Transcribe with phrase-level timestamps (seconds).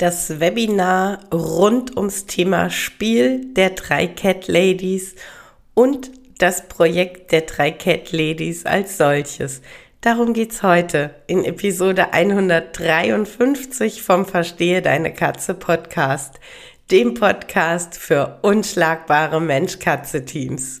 [0.00, 5.14] das Webinar rund ums Thema Spiel der drei Cat Ladies
[5.74, 9.60] und das Projekt der drei Cat Ladies als solches.
[10.00, 16.40] Darum geht's heute in Episode 153 vom Verstehe deine Katze Podcast,
[16.90, 20.80] dem Podcast für unschlagbare Mensch-Katze-Teams.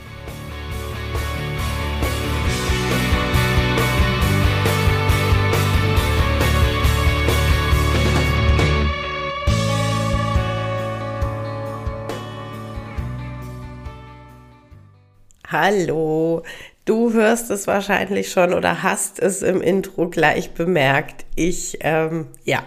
[15.51, 16.43] Hallo,
[16.85, 21.25] du hörst es wahrscheinlich schon oder hast es im Intro gleich bemerkt.
[21.35, 22.63] Ich, ähm, ja,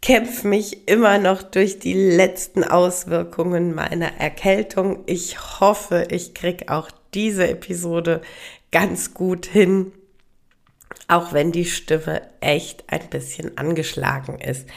[0.00, 5.02] kämpfe mich immer noch durch die letzten Auswirkungen meiner Erkältung.
[5.06, 8.20] Ich hoffe, ich krieg auch diese Episode
[8.70, 9.90] ganz gut hin,
[11.08, 14.68] auch wenn die Stimme echt ein bisschen angeschlagen ist.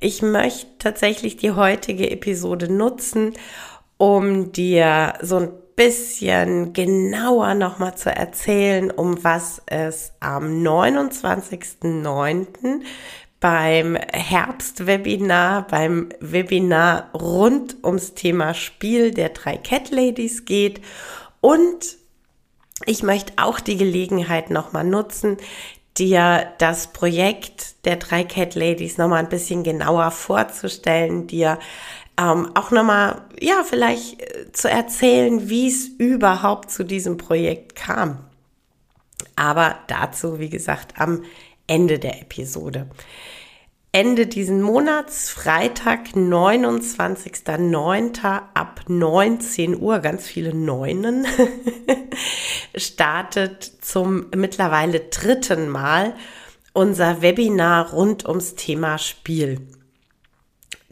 [0.00, 3.34] Ich möchte tatsächlich die heutige Episode nutzen,
[3.98, 12.82] um dir so ein bisschen genauer nochmal zu erzählen, um was es am 29.09.
[13.40, 20.80] beim Herbstwebinar, beim Webinar rund ums Thema Spiel der drei Cat Ladies geht.
[21.40, 21.96] Und
[22.86, 25.38] ich möchte auch die Gelegenheit nochmal nutzen,
[25.96, 31.58] dir das Projekt der drei Cat Ladies nochmal ein bisschen genauer vorzustellen, dir
[32.16, 38.18] ähm, auch nochmal, ja, vielleicht äh, zu erzählen, wie es überhaupt zu diesem Projekt kam.
[39.36, 41.24] Aber dazu, wie gesagt, am
[41.66, 42.88] Ende der Episode.
[43.90, 48.22] Ende diesen Monats, Freitag, 29.09.
[48.24, 51.26] ab 19 Uhr, ganz viele Neunen,
[52.76, 56.14] startet zum mittlerweile dritten Mal
[56.72, 59.60] unser Webinar rund ums Thema Spiel.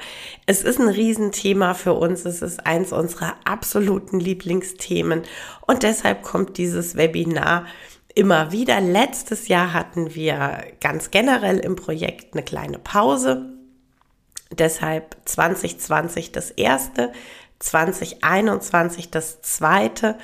[0.48, 2.26] es ist ein Riesenthema für uns.
[2.26, 5.22] Es ist eins unserer absoluten Lieblingsthemen.
[5.68, 7.66] Und deshalb kommt dieses Webinar
[8.16, 8.82] immer wieder.
[8.82, 13.46] Letztes Jahr hatten wir ganz generell im Projekt eine kleine Pause.
[14.52, 17.12] Deshalb 2020 das erste,
[17.60, 20.18] 2021 das zweite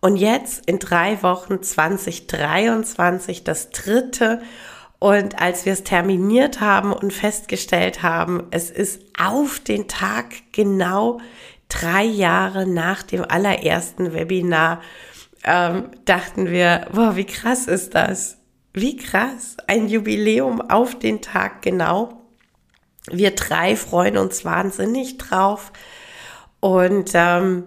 [0.00, 4.40] und jetzt in drei Wochen 2023 das dritte.
[4.98, 11.20] Und als wir es terminiert haben und festgestellt haben, es ist auf den Tag genau
[11.68, 14.80] drei Jahre nach dem allerersten Webinar,
[15.44, 18.38] ähm, dachten wir, boah, wie krass ist das?
[18.72, 19.56] Wie krass.
[19.66, 22.26] Ein Jubiläum auf den Tag genau.
[23.08, 25.72] Wir drei freuen uns wahnsinnig drauf.
[26.60, 27.64] Und ähm,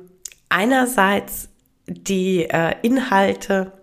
[0.49, 1.49] einerseits
[1.87, 3.78] die äh, Inhalte,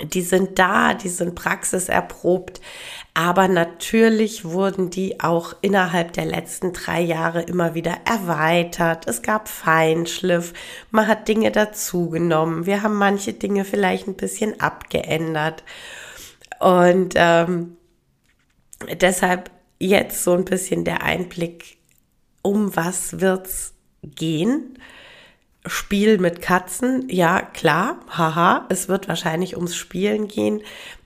[0.00, 2.60] die sind da, die sind praxiserprobt,
[3.12, 9.06] aber natürlich wurden die auch innerhalb der letzten drei Jahre immer wieder erweitert.
[9.06, 10.54] Es gab Feinschliff,
[10.90, 15.62] man hat Dinge dazugenommen, wir haben manche Dinge vielleicht ein bisschen abgeändert.
[16.58, 17.76] Und ähm,
[19.00, 21.76] deshalb jetzt so ein bisschen der Einblick,
[22.40, 24.78] um was wird's gehen?
[25.66, 30.62] Spiel mit Katzen, ja klar, haha, es wird wahrscheinlich ums Spielen gehen,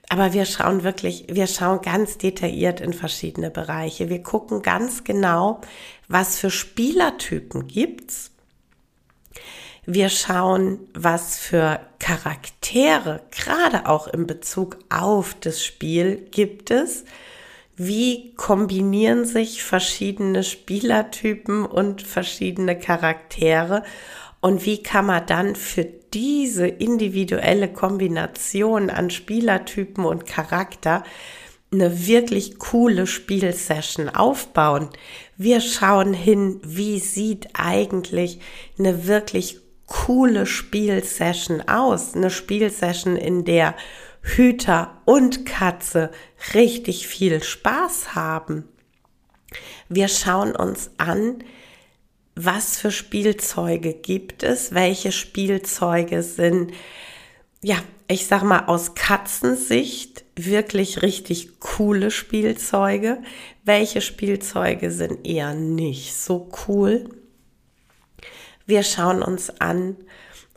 [0.09, 4.09] aber wir schauen wirklich, wir schauen ganz detailliert in verschiedene Bereiche.
[4.09, 5.61] Wir gucken ganz genau,
[6.07, 8.31] was für Spielertypen gibt's.
[9.85, 17.03] Wir schauen, was für Charaktere, gerade auch in Bezug auf das Spiel, gibt es.
[17.77, 23.83] wie kombinieren sich verschiedene Spielertypen und verschiedene Charaktere
[24.41, 31.03] und wie kann man dann für diese individuelle Kombination an Spielertypen und Charakter
[31.71, 34.89] eine wirklich coole Spielsession aufbauen.
[35.35, 38.39] Wir schauen hin, wie sieht eigentlich
[38.79, 42.15] eine wirklich coole Spielsession aus.
[42.15, 43.75] Eine Spielsession, in der
[44.21, 46.11] Hüter und Katze
[46.53, 48.67] richtig viel Spaß haben.
[49.89, 51.43] Wir schauen uns an,
[52.37, 56.71] was für Spielzeuge gibt es, welche Spielzeuge sind,
[57.63, 63.17] ja, ich sag mal aus Katzensicht wirklich richtig coole Spielzeuge,
[63.65, 67.09] welche Spielzeuge sind eher nicht so cool.
[68.67, 69.97] Wir schauen uns an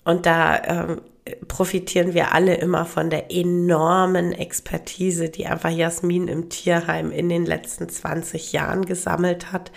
[0.05, 1.01] und da ähm,
[1.49, 7.47] profitieren wir alle immer von der enormen Expertise, die einfach Jasmin im Tierheim in den
[7.47, 9.73] letzten 20 Jahren gesammelt hat.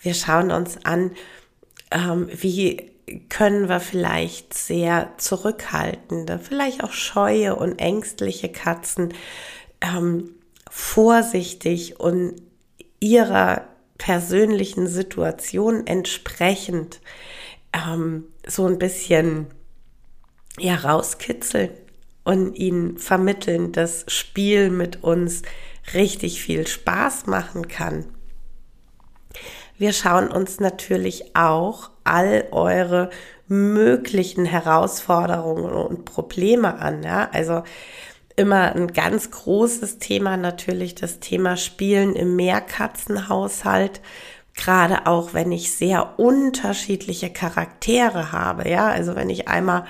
[0.00, 1.12] Wir schauen uns an,
[1.90, 2.90] ähm, wie
[3.28, 9.14] können wir vielleicht sehr zurückhaltende, vielleicht auch scheue und ängstliche Katzen
[9.80, 10.34] ähm,
[10.70, 12.34] vorsichtig und
[13.00, 17.00] ihrer persönlichen Situation entsprechend
[17.72, 19.46] ähm, so ein bisschen
[20.58, 21.70] ja rauskitzeln
[22.24, 25.42] und ihnen vermitteln, dass Spiel mit uns
[25.94, 28.06] richtig viel Spaß machen kann.
[29.78, 33.10] Wir schauen uns natürlich auch all eure
[33.46, 37.02] möglichen Herausforderungen und Probleme an.
[37.02, 37.30] Ja?
[37.32, 37.62] Also
[38.36, 44.00] immer ein ganz großes Thema natürlich das Thema Spielen im Mehrkatzenhaushalt.
[44.54, 48.68] Gerade auch wenn ich sehr unterschiedliche Charaktere habe.
[48.68, 49.84] Ja, also wenn ich einmal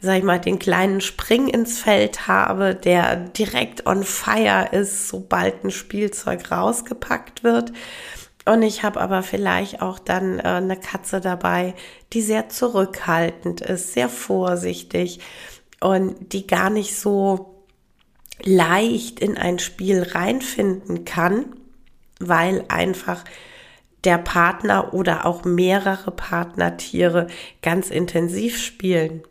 [0.00, 5.64] sag ich mal, den kleinen Spring ins Feld habe, der direkt on fire ist, sobald
[5.64, 7.72] ein Spielzeug rausgepackt wird.
[8.48, 11.74] Und ich habe aber vielleicht auch dann äh, eine Katze dabei,
[12.14, 15.20] die sehr zurückhaltend ist, sehr vorsichtig
[15.80, 17.66] und die gar nicht so
[18.42, 21.56] leicht in ein Spiel reinfinden kann,
[22.20, 23.22] weil einfach
[24.04, 27.26] der Partner oder auch mehrere Partnertiere
[27.60, 29.24] ganz intensiv spielen.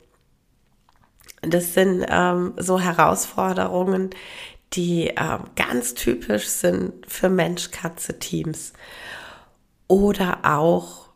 [1.41, 4.11] Das sind ähm, so Herausforderungen,
[4.73, 8.73] die äh, ganz typisch sind für Mensch-Katze-Teams.
[9.87, 11.07] Oder auch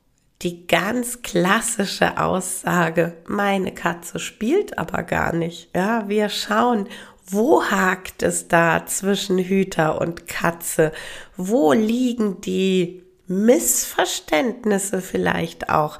[0.42, 5.70] die ganz klassische Aussage, meine Katze spielt aber gar nicht.
[5.76, 6.88] Ja, wir schauen,
[7.28, 10.92] wo hakt es da zwischen Hüter und Katze?
[11.38, 15.98] Wo liegen die Missverständnisse vielleicht auch?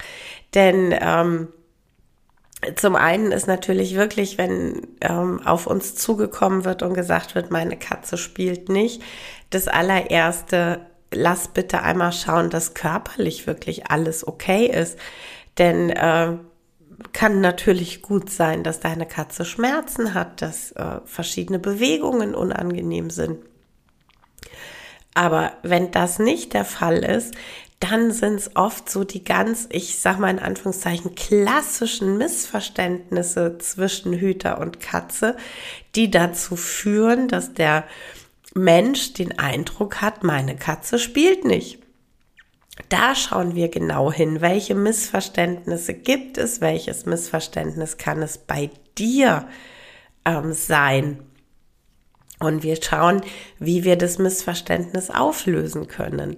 [0.54, 1.50] Denn ähm,
[2.76, 7.78] zum einen ist natürlich wirklich, wenn ähm, auf uns zugekommen wird und gesagt wird, meine
[7.78, 9.02] Katze spielt nicht,
[9.50, 10.82] das allererste,
[11.12, 14.98] lass bitte einmal schauen, dass körperlich wirklich alles okay ist.
[15.58, 16.38] Denn äh,
[17.14, 23.40] kann natürlich gut sein, dass deine Katze Schmerzen hat, dass äh, verschiedene Bewegungen unangenehm sind.
[25.14, 27.36] Aber wenn das nicht der Fall ist,
[27.82, 34.14] dann sind es oft so die ganz, ich sag mal in Anführungszeichen, klassischen Missverständnisse zwischen
[34.14, 35.36] Hüter und Katze,
[35.96, 37.86] die dazu führen, dass der
[38.54, 41.80] Mensch den Eindruck hat, meine Katze spielt nicht.
[42.90, 49.48] Da schauen wir genau hin, welche Missverständnisse gibt es, welches Missverständnis kann es bei dir
[50.26, 51.24] ähm, sein.
[52.40, 53.22] Und wir schauen,
[53.60, 56.38] wie wir das Missverständnis auflösen können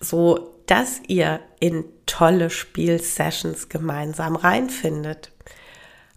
[0.00, 5.32] so dass ihr in tolle Spielsessions gemeinsam reinfindet.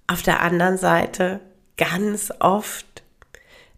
[0.06, 1.40] Auf der anderen Seite
[1.76, 3.02] ganz oft,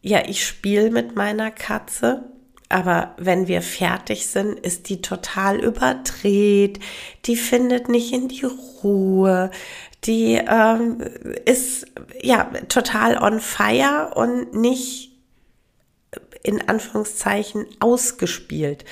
[0.02, 2.26] ja, ich spiele mit meiner Katze,
[2.68, 6.80] aber wenn wir fertig sind, ist die total überdreht,
[7.24, 8.46] die findet nicht in die
[8.84, 9.52] Ruhe,
[10.04, 11.00] die ähm,
[11.46, 11.86] ist
[12.22, 15.14] ja total on fire und nicht
[16.44, 18.84] in Anführungszeichen ausgespielt.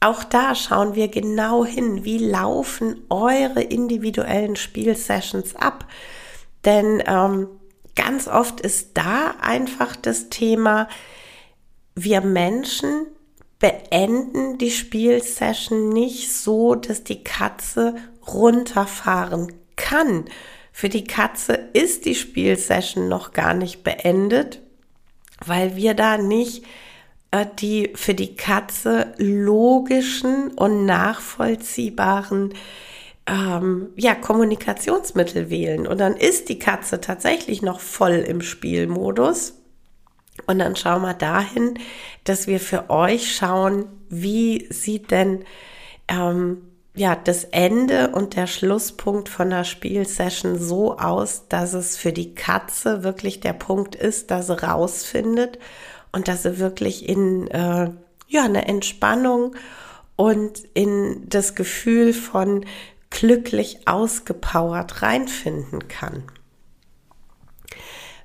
[0.00, 5.86] Auch da schauen wir genau hin, wie laufen eure individuellen Spielsessions ab.
[6.64, 7.48] Denn ähm,
[7.94, 10.88] ganz oft ist da einfach das Thema,
[11.94, 13.06] wir Menschen
[13.58, 17.94] beenden die Spielsession nicht so, dass die Katze
[18.26, 20.24] runterfahren kann.
[20.72, 24.62] Für die Katze ist die Spielsession noch gar nicht beendet,
[25.44, 26.64] weil wir da nicht
[27.58, 32.54] die für die Katze logischen und nachvollziehbaren
[33.26, 35.86] ähm, ja, Kommunikationsmittel wählen.
[35.86, 39.54] Und dann ist die Katze tatsächlich noch voll im Spielmodus.
[40.46, 41.78] Und dann schauen wir dahin,
[42.24, 45.44] dass wir für euch schauen, wie sieht denn
[46.08, 46.62] ähm,
[46.94, 52.34] ja, das Ende und der Schlusspunkt von der Spielsession so aus, dass es für die
[52.34, 55.58] Katze wirklich der Punkt ist, dass sie rausfindet
[56.12, 57.90] und dass sie wirklich in äh,
[58.28, 59.56] ja, eine Entspannung
[60.16, 62.64] und in das Gefühl von
[63.10, 66.22] glücklich ausgepowert reinfinden kann.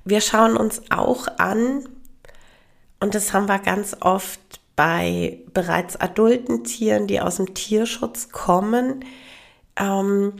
[0.04, 1.88] Wir schauen uns auch an,
[3.00, 4.40] und das haben wir ganz oft
[4.76, 9.04] bei bereits adulten Tieren, die aus dem Tierschutz kommen,
[9.76, 10.34] ähm,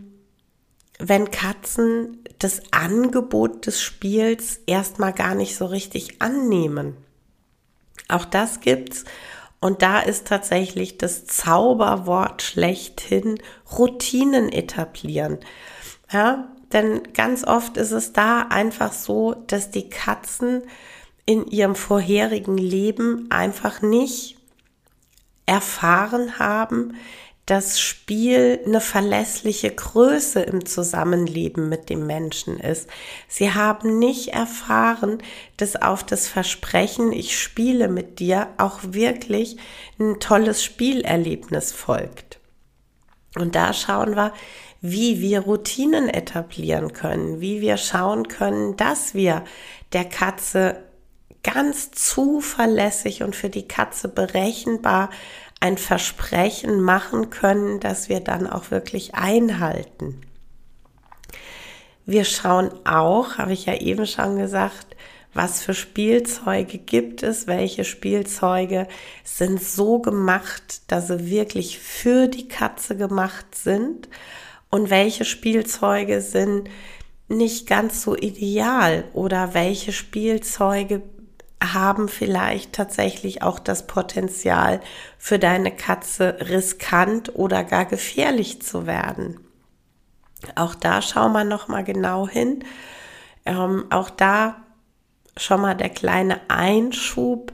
[0.99, 6.97] wenn Katzen das Angebot des Spiels erstmal gar nicht so richtig annehmen.
[8.09, 9.05] Auch das gibt's.
[9.61, 13.41] Und da ist tatsächlich das Zauberwort schlechthin
[13.77, 15.39] Routinen etablieren.
[16.13, 20.63] Ja, denn ganz oft ist es da einfach so, dass die Katzen
[21.25, 24.37] in ihrem vorherigen Leben einfach nicht
[25.47, 26.95] erfahren haben,
[27.47, 32.91] dass Spiel eine verlässliche Größe im Zusammenleben mit dem Menschen ist.
[33.29, 35.23] Sie haben nicht erfahren,
[35.57, 39.59] dass auf das Versprechen, ich spiele mit dir, auch wirklich
[40.01, 42.41] ein tolles Spielerlebnis folgt.
[43.37, 44.33] Und da schauen wir,
[44.81, 49.45] wie wir Routinen etablieren können, wie wir schauen können, dass wir
[49.93, 50.83] der Katze
[51.45, 55.11] ganz zuverlässig und für die Katze berechenbar
[55.61, 60.21] ein Versprechen machen können, das wir dann auch wirklich einhalten.
[62.05, 64.97] Wir schauen auch, habe ich ja eben schon gesagt,
[65.37, 68.89] was für Spielzeuge gibt es, welche Spielzeuge
[69.23, 74.09] sind so gemacht, dass sie wirklich für die Katze gemacht sind?
[74.71, 76.71] Und welche Spielzeuge sind
[77.29, 79.05] nicht ganz so ideal?
[79.13, 81.03] Oder welche Spielzeuge
[81.63, 84.81] haben vielleicht tatsächlich auch das Potenzial
[85.19, 89.41] für deine Katze riskant oder gar gefährlich zu werden.
[90.55, 92.65] Auch da schau mal noch mal genau hin.
[93.47, 94.57] Ähm, auch da
[95.37, 97.53] schon mal der kleine Einschub.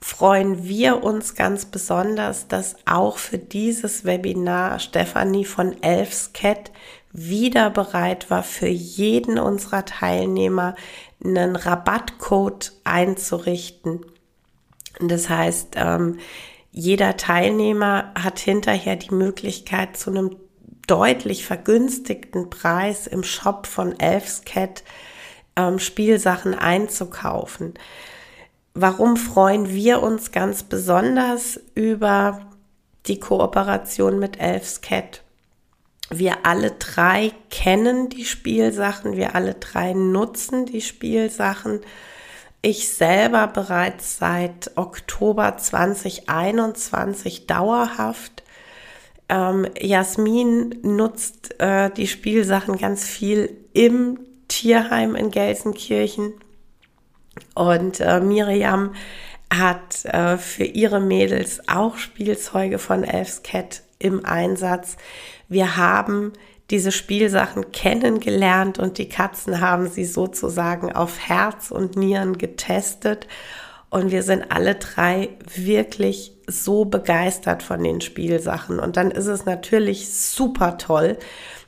[0.00, 6.70] Freuen wir uns ganz besonders, dass auch für dieses Webinar Stefanie von Elfscat
[7.12, 10.74] wieder bereit war, für jeden unserer Teilnehmer
[11.24, 14.04] einen Rabattcode einzurichten.
[15.00, 16.18] Das heißt, ähm,
[16.72, 20.36] jeder Teilnehmer hat hinterher die Möglichkeit, zu einem
[20.86, 24.82] deutlich vergünstigten Preis im Shop von Elfscat
[25.56, 27.74] ähm, Spielsachen einzukaufen.
[28.74, 32.40] Warum freuen wir uns ganz besonders über
[33.06, 35.22] die Kooperation mit Elfscat?
[36.12, 41.82] Wir alle drei kennen die Spielsachen, wir alle drei nutzen die Spielsachen.
[42.62, 48.42] Ich selber bereits seit Oktober 2021 dauerhaft.
[49.28, 56.34] Ähm, Jasmin nutzt äh, die Spielsachen ganz viel im Tierheim in Gelsenkirchen.
[57.54, 58.94] Und äh, Miriam
[59.52, 64.96] hat äh, für ihre Mädels auch Spielzeuge von Elfscat im Einsatz.
[65.48, 66.32] Wir haben
[66.70, 73.26] diese Spielsachen kennengelernt und die Katzen haben sie sozusagen auf Herz und Nieren getestet.
[73.90, 78.78] Und wir sind alle drei wirklich so begeistert von den Spielsachen.
[78.78, 81.18] Und dann ist es natürlich super toll,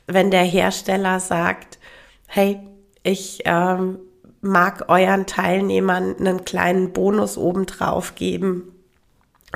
[0.07, 1.79] wenn der Hersteller sagt,
[2.27, 2.59] hey,
[3.03, 3.99] ich ähm,
[4.43, 8.73] mag euren Teilnehmern einen kleinen Bonus obendrauf geben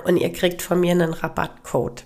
[0.05, 2.05] und ihr kriegt von mir einen Rabattcode.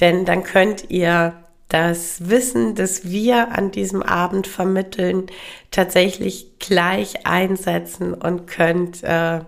[0.00, 1.34] Denn dann könnt ihr
[1.68, 5.26] das Wissen, das wir an diesem Abend vermitteln,
[5.70, 9.40] tatsächlich gleich einsetzen und könnt äh,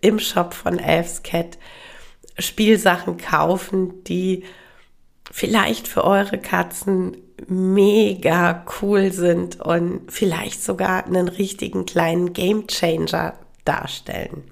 [0.00, 1.58] im Shop von Elfscat
[2.36, 4.44] Spielsachen kaufen, die
[5.30, 7.16] vielleicht für eure Katzen
[7.48, 14.44] mega cool sind und vielleicht sogar einen richtigen kleinen Game Changer darstellen.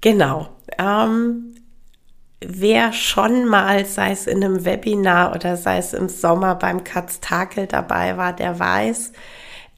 [0.00, 0.48] Genau.
[0.78, 1.54] Ähm,
[2.40, 7.66] wer schon mal, sei es in einem Webinar oder sei es im Sommer beim Katztakel
[7.66, 9.12] dabei war, der weiß,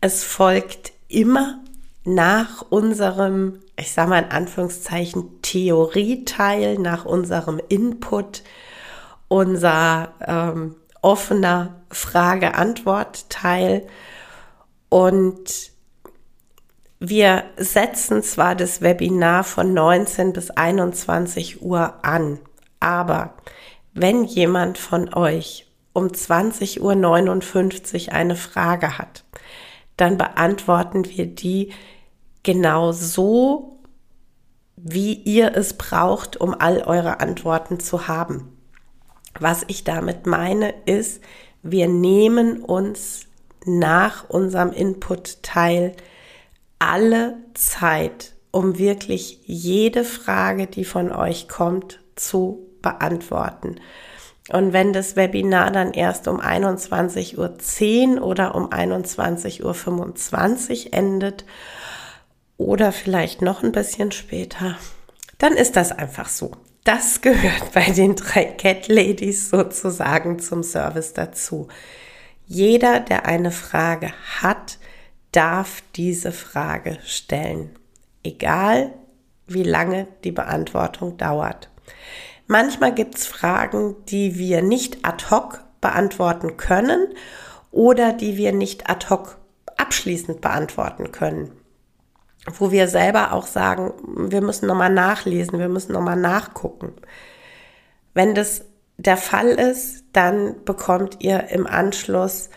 [0.00, 1.60] es folgt immer
[2.04, 8.42] nach unserem, ich sage mal in Anführungszeichen, Theorieteil, nach unserem Input,
[9.30, 13.86] unser ähm, offener Frage-Antwort-Teil.
[14.88, 15.70] Und
[16.98, 22.40] wir setzen zwar das Webinar von 19 bis 21 Uhr an,
[22.80, 23.34] aber
[23.94, 29.24] wenn jemand von euch um 20.59 Uhr eine Frage hat,
[29.96, 31.72] dann beantworten wir die
[32.42, 33.78] genau so,
[34.76, 38.56] wie ihr es braucht, um all eure Antworten zu haben.
[39.38, 41.22] Was ich damit meine, ist,
[41.62, 43.26] wir nehmen uns
[43.64, 45.94] nach unserem Input-Teil
[46.78, 53.76] alle Zeit, um wirklich jede Frage, die von euch kommt, zu beantworten.
[54.50, 61.44] Und wenn das Webinar dann erst um 21.10 Uhr oder um 21.25 Uhr endet
[62.56, 64.76] oder vielleicht noch ein bisschen später,
[65.38, 66.52] dann ist das einfach so.
[66.84, 71.68] Das gehört bei den drei Cat Ladies sozusagen zum Service dazu.
[72.46, 74.78] Jeder, der eine Frage hat,
[75.30, 77.78] darf diese Frage stellen.
[78.24, 78.94] Egal,
[79.46, 81.68] wie lange die Beantwortung dauert.
[82.46, 87.08] Manchmal gibt es Fragen, die wir nicht ad hoc beantworten können
[87.70, 89.38] oder die wir nicht ad hoc
[89.76, 91.59] abschließend beantworten können
[92.46, 93.92] wo wir selber auch sagen,
[94.30, 96.94] wir müssen nochmal nachlesen, wir müssen nochmal nachgucken.
[98.14, 98.64] Wenn das
[98.96, 102.50] der Fall ist, dann bekommt ihr im Anschluss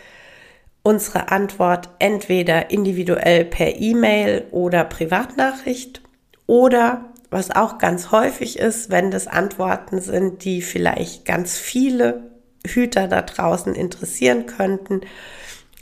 [0.82, 6.02] unsere Antwort entweder individuell per E-Mail oder Privatnachricht
[6.46, 12.30] oder was auch ganz häufig ist, wenn das Antworten sind, die vielleicht ganz viele
[12.66, 15.00] Hüter da draußen interessieren könnten,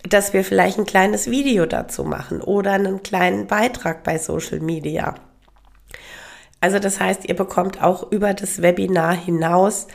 [0.09, 5.15] dass wir vielleicht ein kleines Video dazu machen oder einen kleinen Beitrag bei Social Media.
[6.61, 9.89] Also das heißt, ihr bekommt auch über das Webinar hinaus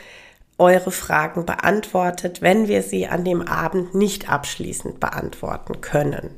[0.58, 6.30] eure Fragen beantwortet, wenn wir sie an dem Abend nicht abschließend beantworten können.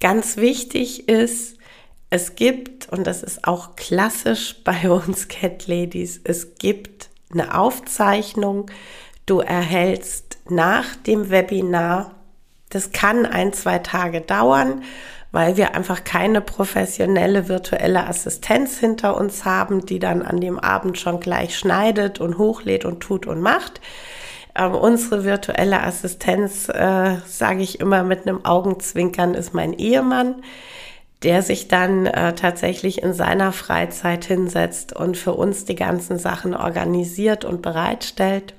[0.00, 1.56] Ganz wichtig ist,
[2.10, 8.70] es gibt, und das ist auch klassisch bei uns Cat Ladies, es gibt eine Aufzeichnung,
[9.24, 12.12] du erhältst nach dem Webinar.
[12.70, 14.82] Das kann ein, zwei Tage dauern,
[15.32, 20.98] weil wir einfach keine professionelle virtuelle Assistenz hinter uns haben, die dann an dem Abend
[20.98, 23.80] schon gleich schneidet und hochlädt und tut und macht.
[24.56, 30.36] Ähm, unsere virtuelle Assistenz, äh, sage ich immer mit einem Augenzwinkern, ist mein Ehemann,
[31.22, 36.54] der sich dann äh, tatsächlich in seiner Freizeit hinsetzt und für uns die ganzen Sachen
[36.54, 38.54] organisiert und bereitstellt.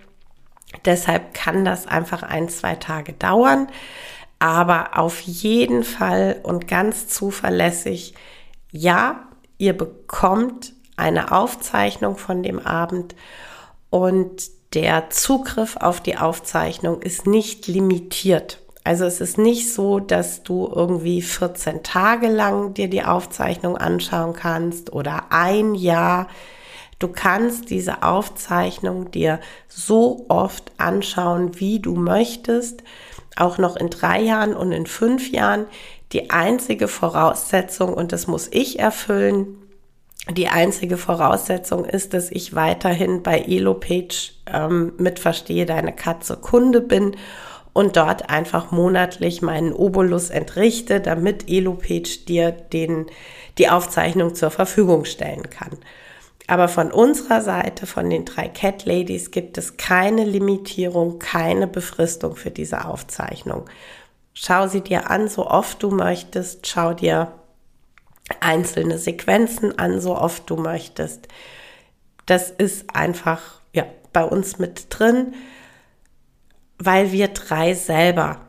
[0.85, 3.67] Deshalb kann das einfach ein, zwei Tage dauern.
[4.39, 8.13] Aber auf jeden Fall und ganz zuverlässig,
[8.71, 13.15] ja, ihr bekommt eine Aufzeichnung von dem Abend
[13.89, 18.59] und der Zugriff auf die Aufzeichnung ist nicht limitiert.
[18.83, 24.33] Also es ist nicht so, dass du irgendwie 14 Tage lang dir die Aufzeichnung anschauen
[24.33, 26.27] kannst oder ein Jahr.
[26.99, 32.83] Du kannst diese Aufzeichnung dir so oft anschauen, wie du möchtest,
[33.35, 35.65] auch noch in drei Jahren und in fünf Jahren.
[36.11, 39.57] Die einzige Voraussetzung, und das muss ich erfüllen,
[40.31, 46.81] die einzige Voraussetzung ist, dass ich weiterhin bei EloPage ähm, mit Verstehe deine Katze Kunde
[46.81, 47.15] bin
[47.73, 53.05] und dort einfach monatlich meinen Obolus entrichte, damit EloPage dir den,
[53.57, 55.77] die Aufzeichnung zur Verfügung stellen kann.
[56.47, 62.37] Aber von unserer Seite, von den drei Cat Ladies, gibt es keine Limitierung, keine Befristung
[62.37, 63.69] für diese Aufzeichnung.
[64.33, 66.65] Schau sie dir an, so oft du möchtest.
[66.65, 67.33] Schau dir
[68.39, 71.27] einzelne Sequenzen an, so oft du möchtest.
[72.25, 73.41] Das ist einfach
[73.73, 75.33] ja, bei uns mit drin,
[76.77, 78.41] weil wir drei selber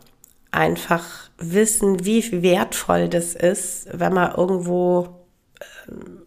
[0.51, 5.09] einfach wissen, wie wertvoll das ist, wenn man irgendwo
[5.89, 6.18] ähm,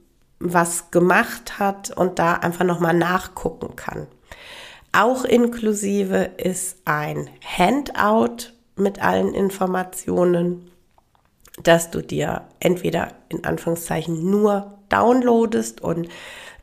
[0.41, 4.07] was gemacht hat und da einfach nochmal nachgucken kann.
[4.91, 10.71] Auch inklusive ist ein Handout mit allen Informationen,
[11.63, 16.09] dass du dir entweder in Anführungszeichen nur downloadest und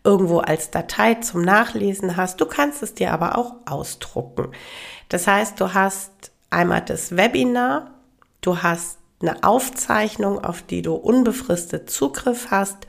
[0.05, 2.41] irgendwo als Datei zum Nachlesen hast.
[2.41, 4.53] Du kannst es dir aber auch ausdrucken.
[5.09, 7.91] Das heißt, du hast einmal das Webinar,
[8.41, 12.87] du hast eine Aufzeichnung, auf die du unbefristet Zugriff hast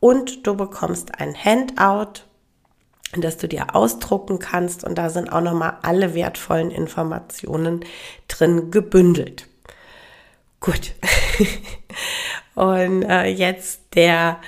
[0.00, 2.22] und du bekommst ein Handout,
[3.12, 7.84] das du dir ausdrucken kannst und da sind auch nochmal alle wertvollen Informationen
[8.28, 9.46] drin gebündelt.
[10.60, 10.94] Gut.
[12.54, 14.40] und äh, jetzt der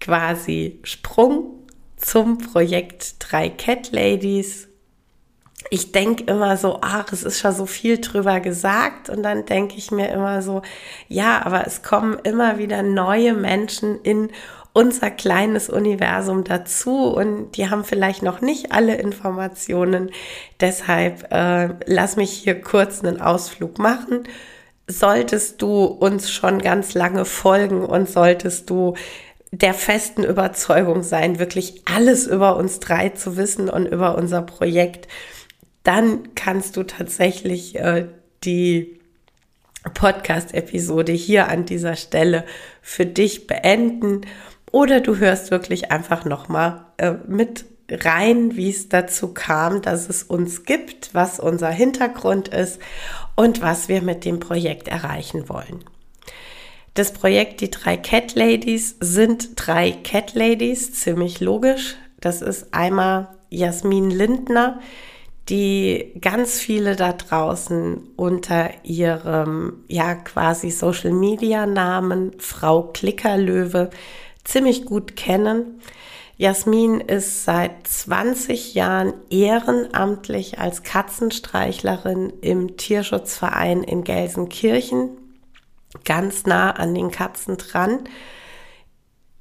[0.00, 1.58] quasi Sprung
[1.96, 4.68] zum Projekt 3 Cat Ladies.
[5.70, 9.76] Ich denke immer so, ach, es ist schon so viel drüber gesagt und dann denke
[9.76, 10.62] ich mir immer so,
[11.08, 14.30] ja, aber es kommen immer wieder neue Menschen in
[14.78, 20.12] unser kleines Universum dazu und die haben vielleicht noch nicht alle Informationen.
[20.60, 24.22] Deshalb äh, lass mich hier kurz einen Ausflug machen.
[24.86, 28.94] solltest du uns schon ganz lange folgen und solltest du
[29.50, 35.08] der festen Überzeugung sein, wirklich alles über uns drei zu wissen und über unser Projekt,
[35.82, 38.06] dann kannst du tatsächlich äh,
[38.44, 39.00] die
[39.94, 42.44] Podcast-Episode hier an dieser Stelle
[42.80, 44.22] für dich beenden
[44.72, 50.22] oder du hörst wirklich einfach nochmal äh, mit rein, wie es dazu kam, dass es
[50.22, 52.80] uns gibt, was unser Hintergrund ist
[53.34, 55.84] und was wir mit dem Projekt erreichen wollen.
[56.94, 61.94] Das Projekt Die drei Cat Ladies sind drei Cat Ladies, ziemlich logisch.
[62.20, 64.80] Das ist einmal Jasmin Lindner,
[65.48, 73.90] die ganz viele da draußen unter ihrem, ja, quasi Social Media Namen Frau Klickerlöwe
[74.48, 75.80] ziemlich gut kennen.
[76.36, 85.10] Jasmin ist seit 20 Jahren ehrenamtlich als Katzenstreichlerin im Tierschutzverein in Gelsenkirchen,
[86.04, 88.04] ganz nah an den Katzen dran.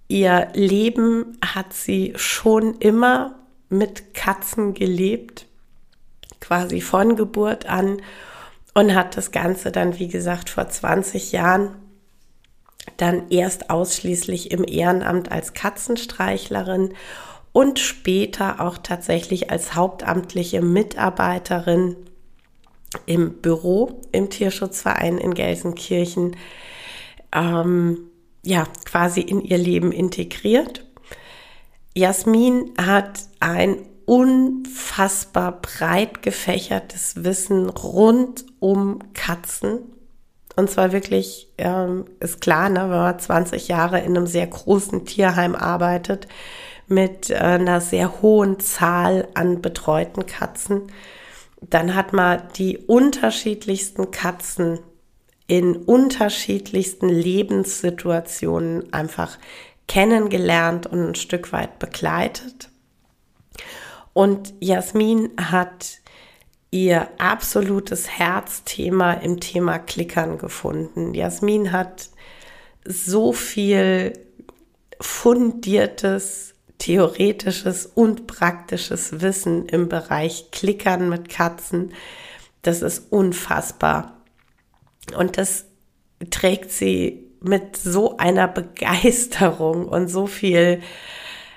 [0.07, 3.35] Ihr Leben hat sie schon immer
[3.69, 5.45] mit Katzen gelebt
[6.39, 8.01] quasi von Geburt an
[8.73, 11.75] und hat das Ganze dann, wie gesagt, vor 20 Jahren
[12.95, 16.93] dann erst ausschließlich im Ehrenamt als Katzenstreichlerin
[17.51, 21.97] und später auch tatsächlich als hauptamtliche Mitarbeiterin
[23.05, 26.35] im Büro im Tierschutzverein in Gelsenkirchen
[27.33, 28.09] ähm,
[28.43, 30.85] ja quasi in ihr Leben integriert.
[31.95, 39.79] Jasmin hat ein unfassbar breit gefächertes Wissen rund um Katzen.
[40.57, 45.05] Und zwar wirklich, ähm, ist klar, ne, wenn man 20 Jahre in einem sehr großen
[45.05, 46.27] Tierheim arbeitet,
[46.87, 50.91] mit äh, einer sehr hohen Zahl an betreuten Katzen,
[51.61, 54.79] dann hat man die unterschiedlichsten Katzen
[55.45, 59.37] in unterschiedlichsten Lebenssituationen einfach
[59.87, 62.69] kennengelernt und ein Stück weit begleitet.
[64.13, 65.99] Und Jasmin hat
[66.71, 71.13] ihr absolutes Herzthema im Thema Klickern gefunden.
[71.13, 72.09] Jasmin hat
[72.85, 74.13] so viel
[74.99, 81.93] fundiertes, theoretisches und praktisches Wissen im Bereich Klickern mit Katzen.
[82.61, 84.21] Das ist unfassbar.
[85.15, 85.65] Und das
[86.29, 90.81] trägt sie mit so einer Begeisterung und so viel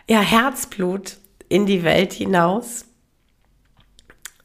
[0.08, 1.18] ja, Herzblut
[1.48, 2.84] in die Welt hinaus,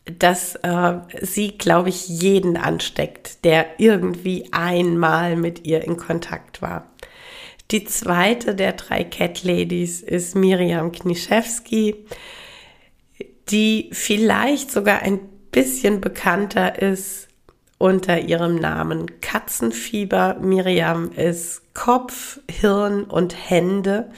[0.06, 6.88] dass äh, sie, glaube ich, jeden ansteckt, der irgendwie einmal mit ihr in Kontakt war.
[7.72, 12.06] Die zweite der drei Cat Ladies ist Miriam Kniszewski,
[13.50, 15.20] die vielleicht sogar ein
[15.52, 17.28] bisschen bekannter ist
[17.80, 20.38] unter ihrem Namen Katzenfieber.
[20.40, 24.12] Miriam ist Kopf, Hirn und Hände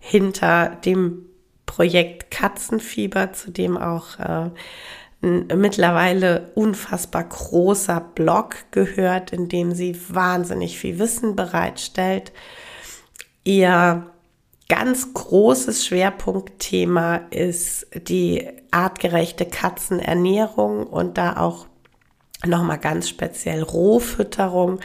[0.00, 1.26] hinter dem
[1.66, 4.50] Projekt Katzenfieber, zu dem auch äh,
[5.54, 12.32] mittlerweile unfassbar großer Blog gehört, in dem sie wahnsinnig viel Wissen bereitstellt.
[13.44, 14.06] Ihr
[14.68, 21.66] ganz großes Schwerpunktthema ist die artgerechte Katzenernährung und da auch
[22.46, 24.80] nochmal ganz speziell Rohfütterung.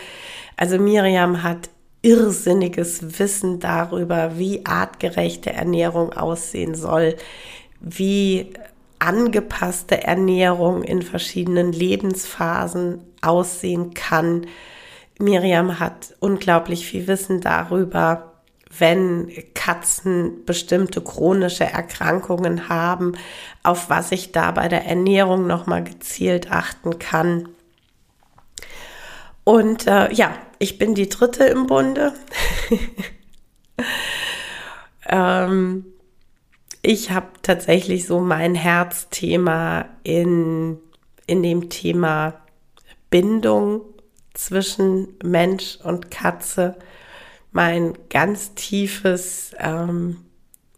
[0.58, 1.69] Also Miriam hat
[2.02, 7.15] irrsinniges Wissen darüber, wie artgerechte Ernährung aussehen soll,
[7.82, 8.54] wie
[8.99, 14.47] angepasste Ernährung in verschiedenen Lebensphasen aussehen kann.
[15.19, 18.33] Miriam hat unglaublich viel Wissen darüber,
[18.77, 23.13] wenn Katzen bestimmte chronische Erkrankungen haben,
[23.63, 27.49] auf was ich da bei der Ernährung nochmal gezielt achten kann.
[29.43, 32.13] Und äh, ja, ich bin die dritte im Bunde.
[35.09, 35.85] ähm,
[36.81, 40.77] ich habe tatsächlich so mein Herzthema in,
[41.27, 42.39] in dem Thema
[43.09, 43.81] Bindung
[44.33, 46.75] zwischen Mensch und Katze.
[47.51, 50.17] Mein ganz tiefes ähm,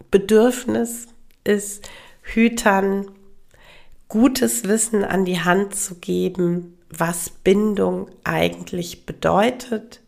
[0.09, 1.07] Bedürfnis
[1.43, 1.87] ist,
[2.21, 3.09] Hütern
[4.07, 10.01] gutes Wissen an die Hand zu geben, was Bindung eigentlich bedeutet,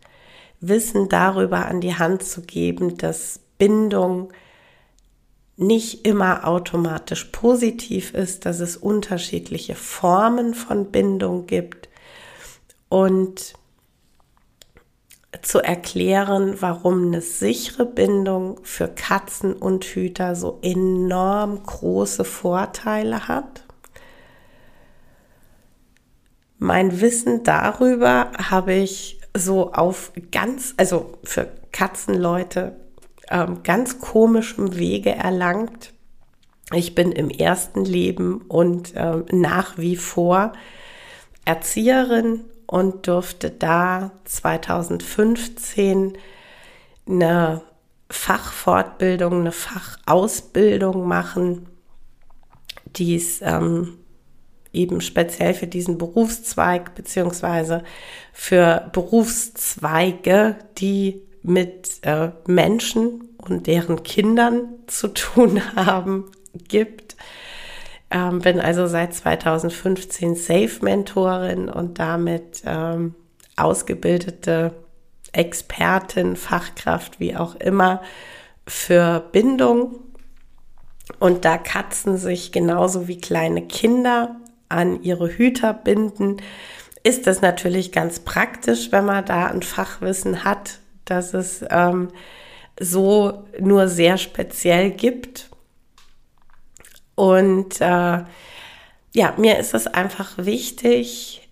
[0.60, 4.32] Wissen darüber an die Hand zu geben, dass Bindung
[5.56, 11.89] nicht immer automatisch positiv ist, dass es unterschiedliche Formen von Bindung gibt.
[12.89, 13.54] Und
[15.42, 23.66] zu erklären, warum eine sichere Bindung für Katzen und Hüter so enorm große Vorteile hat.
[26.60, 32.76] Mein Wissen darüber habe ich so auf ganz, also für Katzenleute,
[33.30, 35.94] ähm, ganz komischem Wege erlangt.
[36.72, 40.54] Ich bin im ersten Leben und ähm, nach wie vor
[41.46, 46.18] Erzieherin und durfte da 2015
[47.08, 47.62] eine
[48.10, 51.68] Fachfortbildung, eine Fachausbildung machen,
[52.86, 53.98] die es ähm,
[54.72, 57.84] eben speziell für diesen Berufszweig beziehungsweise
[58.32, 66.32] für Berufszweige, die mit äh, Menschen und deren Kindern zu tun haben,
[66.67, 67.15] gibt.
[68.10, 73.15] Ähm, bin also seit 2015 Safe-Mentorin und damit ähm,
[73.56, 74.73] ausgebildete
[75.32, 78.01] Expertin, Fachkraft, wie auch immer,
[78.67, 79.95] für Bindung.
[81.19, 84.36] Und da Katzen sich genauso wie kleine Kinder
[84.69, 86.38] an ihre Hüter binden,
[87.03, 92.10] ist das natürlich ganz praktisch, wenn man da ein Fachwissen hat, dass es ähm,
[92.80, 95.50] so nur sehr speziell gibt.
[97.16, 98.24] Und äh,
[99.16, 101.48] ja, mir ist es einfach wichtig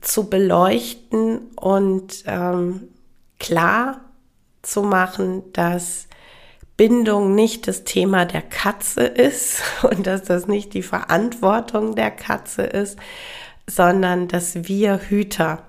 [0.00, 2.88] zu beleuchten und ähm,
[3.38, 4.00] klar
[4.62, 6.08] zu machen, dass
[6.76, 12.62] Bindung nicht das Thema der Katze ist und dass das nicht die Verantwortung der Katze
[12.62, 12.98] ist,
[13.66, 15.62] sondern dass wir Hüter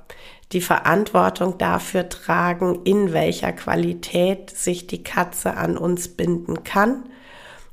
[0.53, 7.03] die Verantwortung dafür tragen, in welcher Qualität sich die Katze an uns binden kann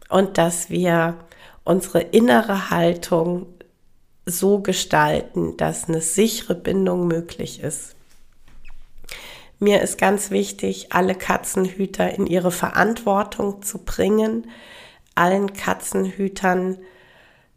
[0.08, 1.16] und dass wir
[1.62, 3.46] unsere innere Haltung
[4.26, 7.94] so gestalten, dass eine sichere Bindung möglich ist.
[9.60, 14.50] Mir ist ganz wichtig, alle Katzenhüter in ihre Verantwortung zu bringen,
[15.14, 16.78] allen Katzenhütern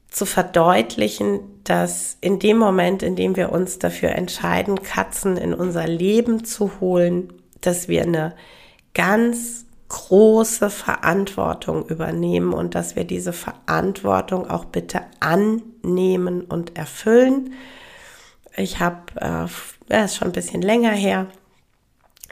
[0.10, 5.88] zu verdeutlichen, dass in dem Moment, in dem wir uns dafür entscheiden, Katzen in unser
[5.88, 8.36] Leben zu holen, dass wir eine
[8.93, 17.54] ganz große Verantwortung übernehmen und dass wir diese Verantwortung auch bitte annehmen und erfüllen.
[18.56, 19.48] Ich habe, äh,
[19.93, 21.28] ja, ist schon ein bisschen länger her,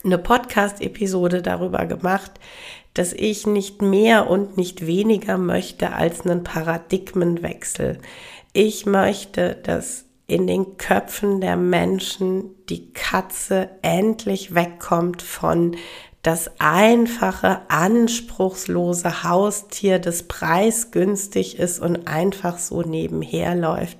[0.03, 2.31] eine Podcast-Episode darüber gemacht,
[2.95, 7.99] dass ich nicht mehr und nicht weniger möchte als einen Paradigmenwechsel.
[8.53, 15.75] Ich möchte, dass in den Köpfen der Menschen die Katze endlich wegkommt von
[16.23, 23.99] das einfache, anspruchslose Haustier, das preisgünstig ist und einfach so nebenher läuft.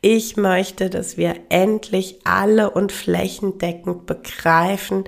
[0.00, 5.02] Ich möchte, dass wir endlich alle und flächendeckend begreifen,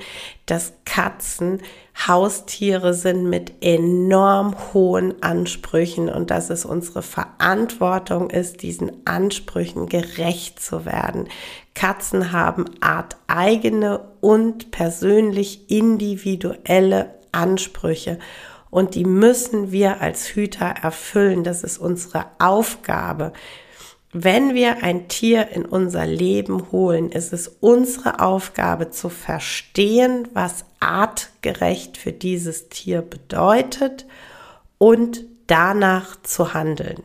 [0.46, 1.62] dass Katzen
[2.06, 10.60] Haustiere sind mit enorm hohen Ansprüchen und dass es unsere Verantwortung ist, diesen Ansprüchen gerecht
[10.60, 11.28] zu werden.
[11.74, 18.18] Katzen haben art eigene und persönlich individuelle Ansprüche
[18.70, 21.42] und die müssen wir als Hüter erfüllen.
[21.44, 23.32] Das ist unsere Aufgabe.
[24.12, 30.64] Wenn wir ein Tier in unser Leben holen, ist es unsere Aufgabe zu verstehen, was
[30.80, 34.06] artgerecht für dieses Tier bedeutet
[34.78, 37.02] und danach zu handeln.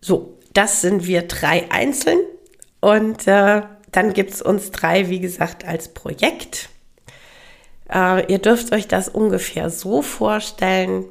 [0.00, 2.20] So, das sind wir drei einzeln
[2.80, 6.70] und äh, dann gibt es uns drei, wie gesagt, als Projekt.
[7.92, 11.04] Äh, ihr dürft euch das ungefähr so vorstellen.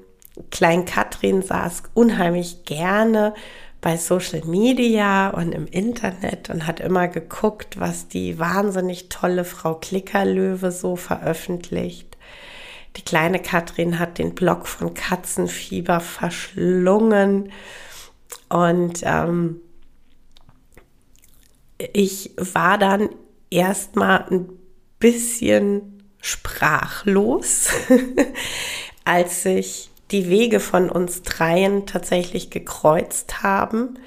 [0.52, 3.34] Klein Katrin saß unheimlich gerne
[3.82, 9.76] bei Social Media und im Internet und hat immer geguckt, was die wahnsinnig tolle Frau
[9.76, 12.18] Klickerlöwe so veröffentlicht.
[12.96, 17.52] Die kleine Katrin hat den Blog von Katzenfieber verschlungen
[18.50, 19.62] und ähm,
[21.78, 23.10] ich war dann
[23.52, 24.50] erstmal ein
[25.00, 27.70] bisschen sprachlos,
[29.06, 34.00] als ich die Wege von uns dreien tatsächlich gekreuzt haben.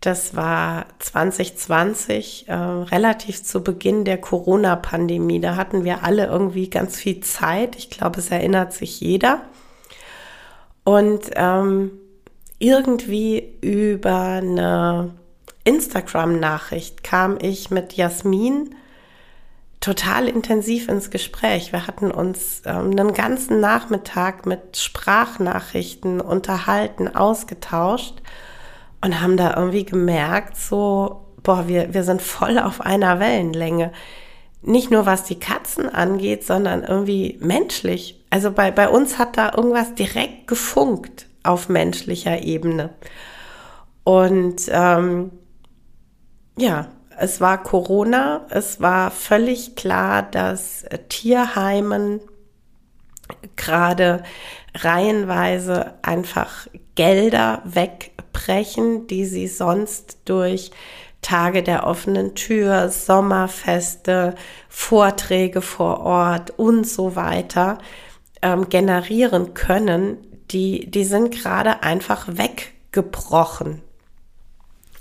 [0.00, 5.40] Das war 2020, äh, relativ zu Beginn der Corona-Pandemie.
[5.40, 7.76] Da hatten wir alle irgendwie ganz viel Zeit.
[7.76, 9.42] Ich glaube, es erinnert sich jeder.
[10.84, 11.90] Und ähm,
[12.58, 15.10] irgendwie über eine
[15.64, 18.74] Instagram-Nachricht kam ich mit Jasmin
[19.86, 21.72] total intensiv ins Gespräch.
[21.72, 28.16] Wir hatten uns ähm, einen ganzen Nachmittag mit Sprachnachrichten unterhalten, ausgetauscht
[29.00, 33.92] und haben da irgendwie gemerkt, so, boah, wir, wir sind voll auf einer Wellenlänge.
[34.60, 38.24] Nicht nur was die Katzen angeht, sondern irgendwie menschlich.
[38.28, 42.90] Also bei, bei uns hat da irgendwas direkt gefunkt auf menschlicher Ebene.
[44.02, 45.30] Und ähm,
[46.58, 52.20] ja, es war Corona, es war völlig klar, dass Tierheimen
[53.56, 54.22] gerade
[54.74, 60.70] reihenweise einfach Gelder wegbrechen, die sie sonst durch
[61.22, 64.34] Tage der offenen Tür, Sommerfeste,
[64.68, 67.78] Vorträge vor Ort und so weiter
[68.42, 70.18] ähm, generieren können,
[70.50, 73.82] die, die sind gerade einfach weggebrochen.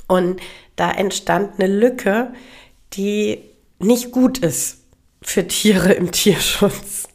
[0.07, 0.39] Und
[0.75, 2.33] da entstand eine Lücke,
[2.93, 3.39] die
[3.79, 4.83] nicht gut ist
[5.21, 7.07] für Tiere im Tierschutz.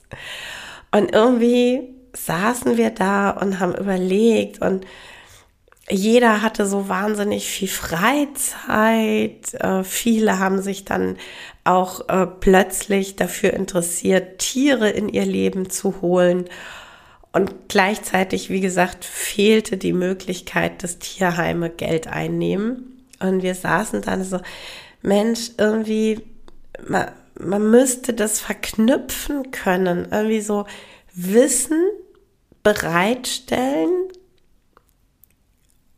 [0.90, 4.84] Und irgendwie saßen wir da und haben überlegt und
[5.88, 9.54] jeder hatte so wahnsinnig viel Freizeit.
[9.54, 11.16] Äh, viele haben sich dann
[11.64, 16.44] auch äh, plötzlich dafür interessiert, Tiere in ihr Leben zu holen.
[17.32, 22.99] Und gleichzeitig, wie gesagt, fehlte die Möglichkeit, dass Tierheime Geld einnehmen.
[23.20, 24.40] Und wir saßen dann so,
[25.02, 26.22] Mensch, irgendwie,
[26.86, 30.08] man, man müsste das verknüpfen können.
[30.10, 30.66] Irgendwie so
[31.14, 31.82] Wissen
[32.62, 34.08] bereitstellen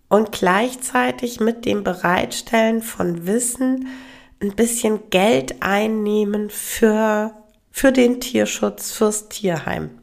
[0.08, 3.88] und gleichzeitig mit dem Bereitstellen von Wissen
[4.40, 7.32] ein bisschen Geld einnehmen für,
[7.70, 9.98] für den Tierschutz, fürs Tierheim.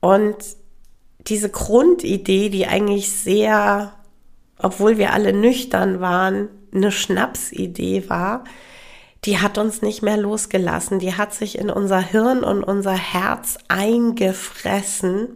[0.00, 0.36] Und
[1.28, 3.95] diese Grundidee, die eigentlich sehr,
[4.58, 8.44] obwohl wir alle nüchtern waren, eine Schnapsidee war,
[9.24, 10.98] die hat uns nicht mehr losgelassen.
[10.98, 15.28] Die hat sich in unser Hirn und unser Herz eingefressen.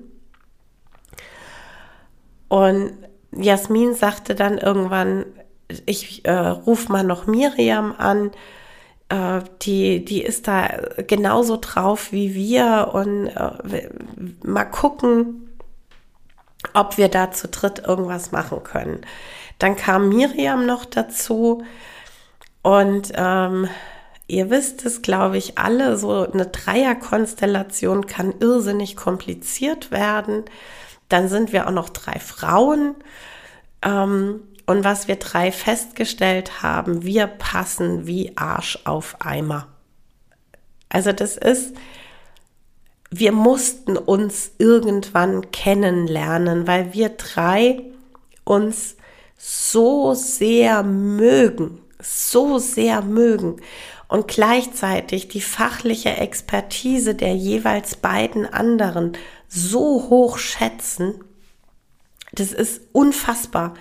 [2.49, 2.93] Und
[3.33, 5.25] Jasmin sagte dann irgendwann,
[5.87, 8.33] ich äh, rufe mal noch Miriam an,
[9.09, 10.69] äh, die, die ist da
[11.07, 13.89] genauso drauf wie wir und äh,
[14.45, 15.50] mal gucken,
[16.75, 19.01] ob wir da zu dritt irgendwas machen können.
[19.59, 21.63] Dann kam Miriam noch dazu
[22.63, 23.69] und ähm,
[24.27, 30.45] ihr wisst es, glaube ich, alle, so eine Dreierkonstellation kann irrsinnig kompliziert werden.
[31.09, 32.95] Dann sind wir auch noch drei Frauen.
[33.83, 39.67] Ähm, und was wir drei festgestellt haben, wir passen wie Arsch auf Eimer.
[40.89, 41.75] Also das ist,
[43.11, 47.83] wir mussten uns irgendwann kennenlernen, weil wir drei
[48.45, 48.97] uns
[49.37, 53.57] so sehr mögen, so sehr mögen
[54.09, 59.17] und gleichzeitig die fachliche Expertise der jeweils beiden anderen
[59.49, 61.15] so hoch schätzen,
[62.33, 63.75] das ist unfassbar.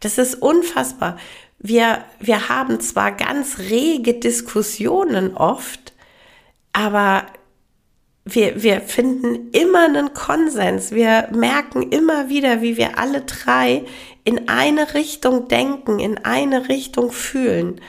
[0.00, 1.18] Das ist unfassbar.
[1.58, 5.92] Wir, wir haben zwar ganz rege Diskussionen oft,
[6.72, 7.26] aber
[8.34, 10.92] wir, wir finden immer einen Konsens.
[10.92, 13.84] Wir merken immer wieder, wie wir alle drei
[14.24, 17.80] in eine Richtung denken, in eine Richtung fühlen.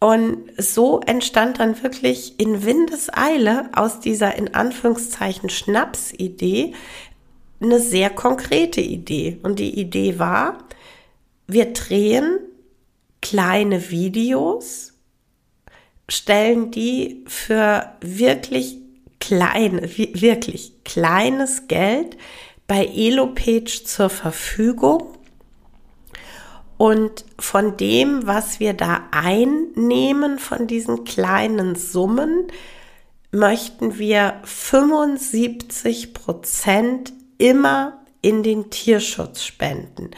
[0.00, 6.74] Und so entstand dann wirklich in Windeseile aus dieser in Anführungszeichen Schnapsidee
[7.60, 9.38] eine sehr konkrete Idee.
[9.42, 10.58] Und die Idee war,
[11.46, 12.38] wir drehen
[13.20, 14.94] kleine Videos,
[16.08, 18.79] stellen die für wirklich
[19.30, 22.16] klein, wirklich kleines Geld
[22.66, 25.16] bei Elopage zur Verfügung.
[26.76, 32.48] Und von dem, was wir da einnehmen, von diesen kleinen Summen,
[33.30, 40.10] möchten wir 75 Prozent immer in den Tierschutz spenden.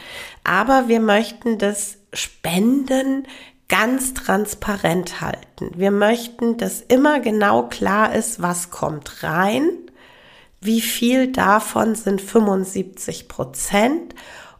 [0.43, 3.27] Aber wir möchten das Spenden
[3.73, 5.71] ganz transparent halten.
[5.73, 9.67] Wir möchten, dass immer genau klar ist, was kommt rein,
[10.61, 14.13] wie viel davon sind 75 Prozent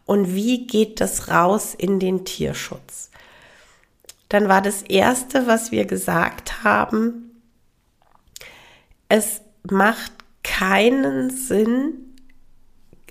[0.07, 3.11] und wie geht das raus in den Tierschutz.
[4.29, 7.39] Dann war das Erste, was wir gesagt haben,
[9.09, 10.11] es macht
[10.43, 12.15] keinen Sinn,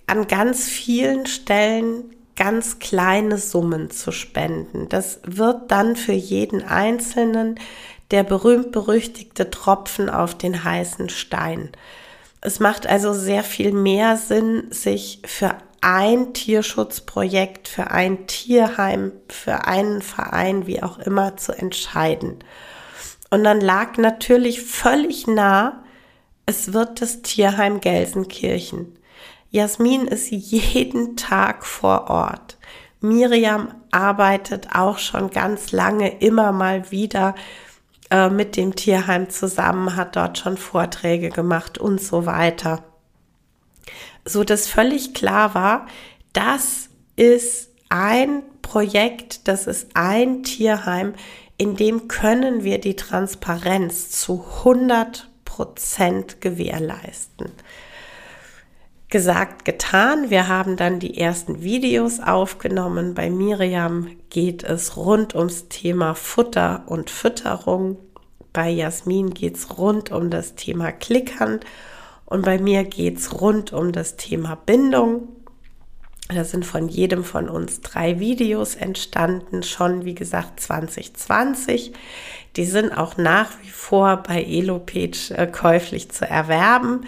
[0.08, 4.88] an ganz vielen Stellen ganz kleine Summen zu spenden.
[4.88, 7.58] Das wird dann für jeden Einzelnen
[8.10, 11.70] der berühmt-berüchtigte Tropfen auf den heißen Stein.
[12.40, 19.66] Es macht also sehr viel mehr Sinn, sich für ein Tierschutzprojekt, für ein Tierheim, für
[19.66, 22.38] einen Verein, wie auch immer, zu entscheiden.
[23.30, 25.82] Und dann lag natürlich völlig nah,
[26.44, 28.98] es wird das Tierheim Gelsenkirchen.
[29.52, 32.56] Jasmin ist jeden Tag vor Ort.
[33.02, 37.34] Miriam arbeitet auch schon ganz lange immer mal wieder
[38.10, 42.82] äh, mit dem Tierheim zusammen, hat dort schon Vorträge gemacht und so weiter.
[44.24, 45.86] So dass völlig klar war,
[46.32, 51.12] das ist ein Projekt, das ist ein Tierheim,
[51.58, 57.52] in dem können wir die Transparenz zu 100 Prozent gewährleisten.
[59.12, 60.30] Gesagt, getan.
[60.30, 63.12] Wir haben dann die ersten Videos aufgenommen.
[63.12, 67.98] Bei Miriam geht es rund ums Thema Futter und Fütterung.
[68.54, 71.60] Bei Jasmin geht es rund um das Thema Klickern.
[72.24, 75.28] Und bei mir geht es rund um das Thema Bindung.
[76.28, 81.92] Da sind von jedem von uns drei Videos entstanden, schon wie gesagt 2020.
[82.56, 87.04] Die sind auch nach wie vor bei Elopage äh, käuflich zu erwerben.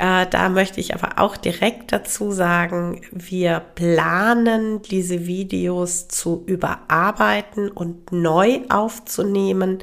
[0.00, 7.70] Äh, da möchte ich aber auch direkt dazu sagen, wir planen diese Videos zu überarbeiten
[7.70, 9.80] und neu aufzunehmen.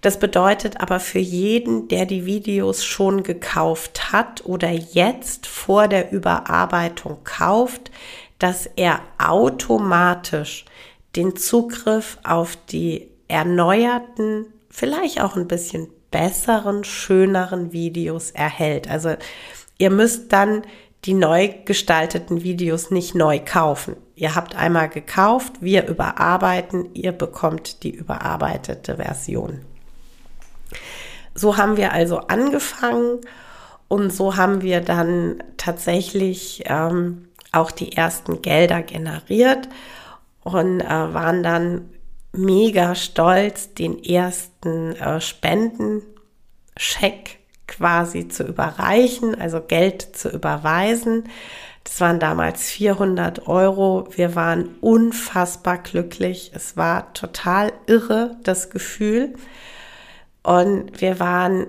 [0.00, 6.10] Das bedeutet aber für jeden, der die Videos schon gekauft hat oder jetzt vor der
[6.10, 7.90] Überarbeitung kauft,
[8.38, 10.64] dass er automatisch
[11.16, 18.90] den Zugriff auf die erneuerten, vielleicht auch ein bisschen besseren, schöneren Videos erhält.
[18.90, 19.14] Also
[19.78, 20.62] ihr müsst dann
[21.04, 23.96] die neu gestalteten Videos nicht neu kaufen.
[24.16, 29.60] Ihr habt einmal gekauft, wir überarbeiten, ihr bekommt die überarbeitete Version.
[31.34, 33.20] So haben wir also angefangen
[33.88, 39.68] und so haben wir dann tatsächlich ähm, auch die ersten Gelder generiert
[40.44, 41.88] und äh, waren dann
[42.32, 51.24] mega stolz, den ersten äh, Spendencheck quasi zu überreichen, also Geld zu überweisen.
[51.84, 54.08] Das waren damals 400 Euro.
[54.10, 56.52] Wir waren unfassbar glücklich.
[56.54, 59.34] Es war total irre, das Gefühl.
[60.42, 61.66] Und wir waren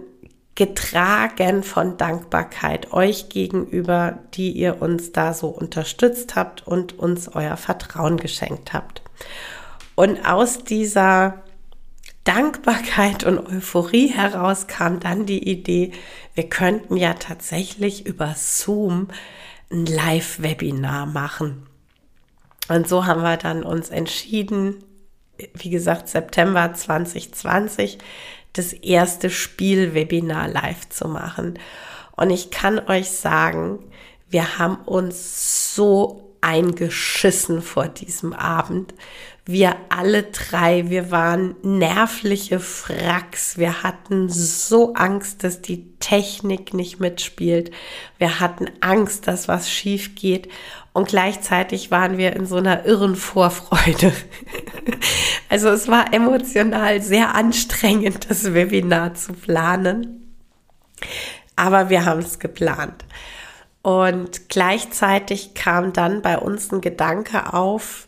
[0.55, 7.57] getragen von Dankbarkeit euch gegenüber, die ihr uns da so unterstützt habt und uns euer
[7.57, 9.01] Vertrauen geschenkt habt.
[10.01, 11.43] Und aus dieser
[12.23, 15.91] Dankbarkeit und Euphorie heraus kam dann die Idee,
[16.33, 19.09] wir könnten ja tatsächlich über Zoom
[19.71, 21.67] ein Live-Webinar machen.
[22.67, 24.83] Und so haben wir dann uns entschieden,
[25.53, 27.99] wie gesagt, September 2020,
[28.53, 31.59] das erste Spielwebinar live zu machen.
[32.15, 33.77] Und ich kann euch sagen,
[34.31, 38.93] wir haben uns so eingeschissen vor diesem Abend.
[39.45, 43.57] Wir alle drei, wir waren nervliche Fracks.
[43.57, 47.71] Wir hatten so Angst, dass die Technik nicht mitspielt.
[48.19, 50.47] Wir hatten Angst, dass was schief geht.
[50.93, 54.13] Und gleichzeitig waren wir in so einer irren Vorfreude.
[55.49, 60.33] Also es war emotional sehr anstrengend, das Webinar zu planen.
[61.57, 63.03] Aber wir haben es geplant.
[63.81, 68.07] Und gleichzeitig kam dann bei uns ein Gedanke auf,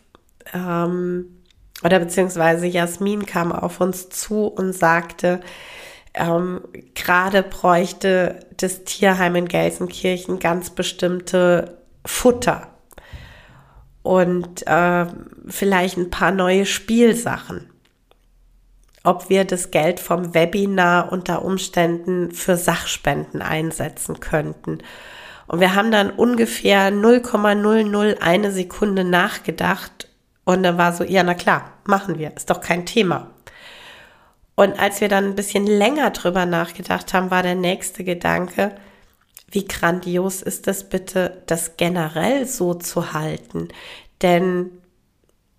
[0.52, 1.42] ähm,
[1.82, 5.40] oder beziehungsweise Jasmin kam auf uns zu und sagte,
[6.14, 6.60] ähm,
[6.94, 12.68] gerade bräuchte das Tierheim in Gelsenkirchen ganz bestimmte Futter
[14.02, 15.06] und äh,
[15.48, 17.70] vielleicht ein paar neue Spielsachen.
[19.02, 24.78] Ob wir das Geld vom Webinar unter Umständen für Sachspenden einsetzen könnten.
[25.46, 30.08] Und wir haben dann ungefähr 0,001 Sekunde nachgedacht
[30.44, 33.30] und dann war so, ja, na klar, machen wir, ist doch kein Thema.
[34.54, 38.76] Und als wir dann ein bisschen länger drüber nachgedacht haben, war der nächste Gedanke,
[39.50, 43.68] wie grandios ist es bitte, das generell so zu halten?
[44.22, 44.70] Denn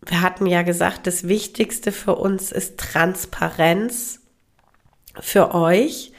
[0.06, 4.22] wir hatten ja gesagt, das Wichtigste für uns ist Transparenz
[5.20, 6.12] für euch.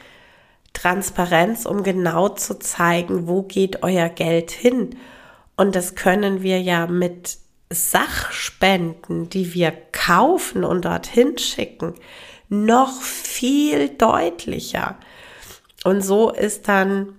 [0.73, 4.97] Transparenz, um genau zu zeigen, wo geht euer Geld hin.
[5.55, 7.39] Und das können wir ja mit
[7.69, 11.95] Sachspenden, die wir kaufen und dorthin schicken,
[12.49, 14.97] noch viel deutlicher.
[15.83, 17.13] Und so ist dann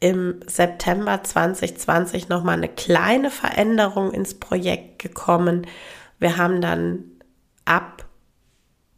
[0.00, 5.66] im September 2020 nochmal eine kleine Veränderung ins Projekt gekommen.
[6.18, 7.04] Wir haben dann
[7.64, 8.04] ab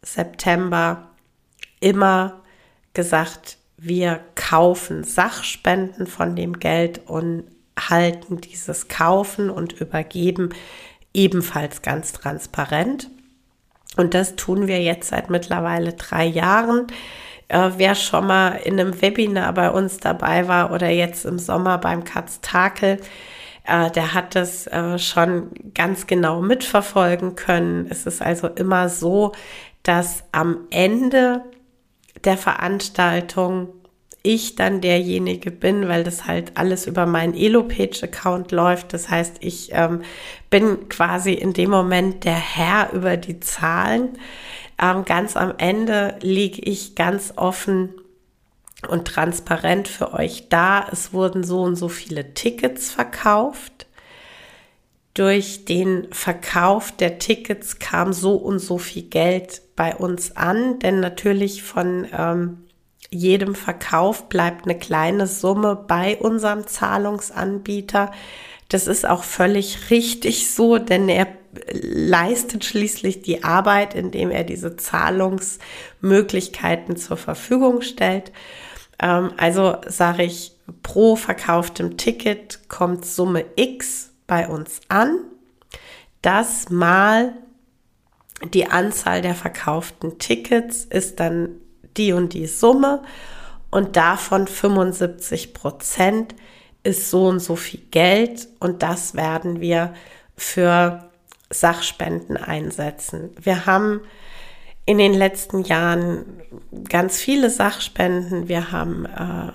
[0.01, 1.11] September
[1.79, 2.41] immer
[2.93, 7.43] gesagt, wir kaufen Sachspenden von dem Geld und
[7.77, 10.49] halten dieses Kaufen und übergeben
[11.15, 13.09] ebenfalls ganz transparent.
[13.97, 16.87] Und das tun wir jetzt seit mittlerweile drei Jahren.
[17.47, 21.77] Äh, wer schon mal in einem Webinar bei uns dabei war oder jetzt im Sommer
[21.77, 22.99] beim Katztakel,
[23.65, 27.87] äh, der hat das äh, schon ganz genau mitverfolgen können.
[27.89, 29.31] Es ist also immer so,
[29.83, 31.43] dass am Ende
[32.23, 33.69] der Veranstaltung
[34.25, 38.93] ich dann derjenige bin, weil das halt alles über meinen Elo-Page-Account läuft.
[38.93, 40.01] Das heißt, ich ähm,
[40.49, 44.17] bin quasi in dem Moment der Herr über die Zahlen.
[44.81, 47.93] Ähm, ganz am Ende liege ich ganz offen
[48.89, 50.87] und transparent für euch da.
[50.91, 53.85] Es wurden so und so viele Tickets verkauft.
[55.13, 60.99] Durch den Verkauf der Tickets kam so und so viel Geld bei uns an, denn
[60.99, 62.64] natürlich von ähm,
[63.09, 68.11] jedem Verkauf bleibt eine kleine Summe bei unserem Zahlungsanbieter.
[68.69, 71.27] Das ist auch völlig richtig so, denn er
[71.71, 78.31] leistet schließlich die Arbeit, indem er diese Zahlungsmöglichkeiten zur Verfügung stellt.
[78.99, 80.53] Ähm, also sage ich,
[80.83, 85.19] pro verkauftem Ticket kommt Summe X bei uns an.
[86.21, 87.33] Das mal
[88.43, 91.61] die Anzahl der verkauften Tickets ist dann
[91.97, 93.01] die und die Summe
[93.71, 96.35] und davon 75 Prozent
[96.83, 99.93] ist so und so viel Geld und das werden wir
[100.37, 101.09] für
[101.49, 103.31] Sachspenden einsetzen.
[103.41, 104.01] Wir haben
[104.85, 106.25] in den letzten Jahren
[106.89, 108.47] ganz viele Sachspenden.
[108.47, 109.51] Wir haben, äh,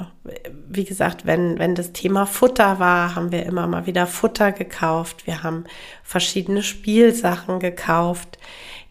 [0.69, 5.27] wie gesagt, wenn, wenn das Thema Futter war, haben wir immer mal wieder Futter gekauft.
[5.27, 5.65] Wir haben
[6.03, 8.39] verschiedene Spielsachen gekauft.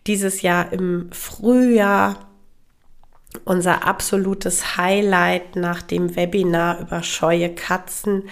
[0.08, 2.29] Dieses Jahr im Frühjahr
[3.46, 8.30] unser absolutes Highlight nach dem Webinar über scheue Katzen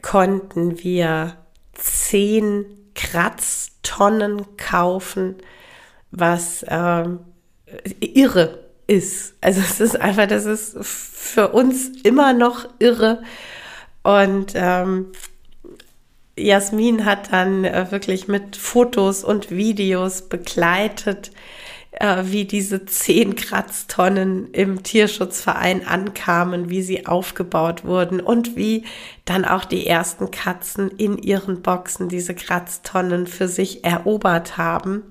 [0.00, 1.36] konnten wir
[1.74, 2.64] zehn
[2.94, 5.36] Kratztonnen kaufen,
[6.10, 7.04] was äh,
[8.00, 9.34] irre ist.
[9.40, 13.22] Also es ist einfach, das ist für uns immer noch irre.
[14.02, 15.12] Und ähm,
[16.36, 21.30] Jasmin hat dann äh, wirklich mit Fotos und Videos begleitet,
[21.92, 28.84] äh, wie diese zehn Kratztonnen im Tierschutzverein ankamen, wie sie aufgebaut wurden und wie
[29.24, 35.02] dann auch die ersten Katzen in ihren Boxen diese Kratztonnen für sich erobert haben.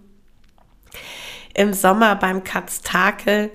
[1.54, 3.52] Im Sommer beim Katztakel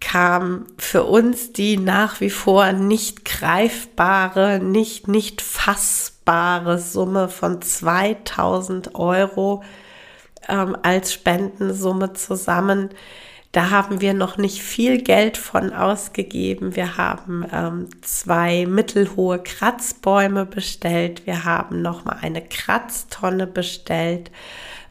[0.00, 8.94] kam für uns die nach wie vor nicht greifbare, nicht, nicht fassbare Summe von 2000
[8.94, 9.62] Euro
[10.48, 12.90] ähm, als Spendensumme zusammen.
[13.52, 16.74] Da haben wir noch nicht viel Geld von ausgegeben.
[16.74, 21.24] Wir haben ähm, zwei mittelhohe Kratzbäume bestellt.
[21.24, 24.32] Wir haben noch mal eine Kratztonne bestellt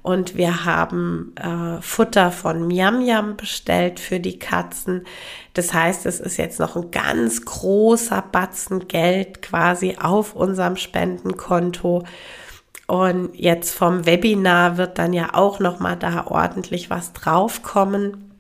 [0.04, 5.06] und wir haben äh, Futter von Miam Miam bestellt für die Katzen.
[5.54, 12.04] Das heißt, es ist jetzt noch ein ganz großer Batzen Geld quasi auf unserem Spendenkonto.
[12.88, 18.32] Und jetzt vom Webinar wird dann ja auch noch mal da ordentlich was draufkommen.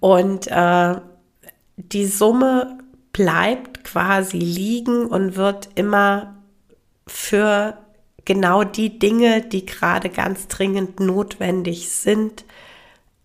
[0.00, 0.94] Und äh,
[1.76, 2.78] die Summe
[3.12, 6.36] bleibt quasi liegen und wird immer
[7.06, 7.78] für
[8.24, 12.44] genau die Dinge, die gerade ganz dringend notwendig sind,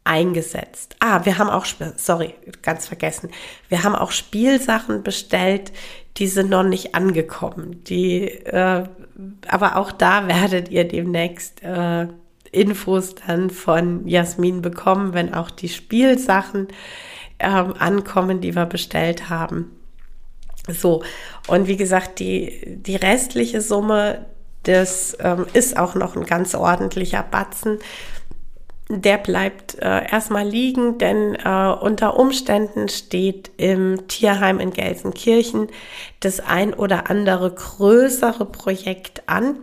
[0.06, 0.96] eingesetzt.
[1.00, 1.66] Ah, wir haben auch,
[1.98, 3.30] sorry, ganz vergessen.
[3.70, 5.72] Wir haben auch Spielsachen bestellt,
[6.18, 7.84] die sind noch nicht angekommen.
[7.86, 8.86] Die, äh,
[9.48, 12.08] aber auch da werdet ihr demnächst äh,
[12.52, 16.68] Infos dann von Jasmin bekommen, wenn auch die Spielsachen
[17.40, 19.72] äh, ankommen, die wir bestellt haben.
[20.68, 21.04] So,
[21.48, 24.26] und wie gesagt, die, die restliche Summe,
[24.64, 27.80] das ähm, ist auch noch ein ganz ordentlicher Batzen
[28.90, 35.68] der bleibt äh, erstmal liegen, denn äh, unter Umständen steht im Tierheim in Gelsenkirchen
[36.20, 39.58] das ein oder andere größere Projekt an.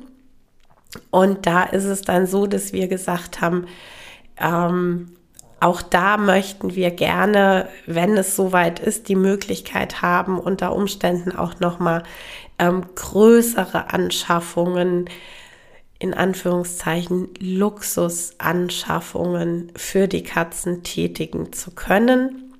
[1.11, 3.67] Und da ist es dann so, dass wir gesagt haben,
[4.41, 5.13] ähm,
[5.61, 11.61] auch da möchten wir gerne, wenn es soweit ist, die Möglichkeit haben, unter Umständen auch
[11.61, 12.03] nochmal
[12.59, 15.11] ähm, größere Anschaffungen
[16.01, 22.55] in Anführungszeichen Luxusanschaffungen für die Katzen tätigen zu können.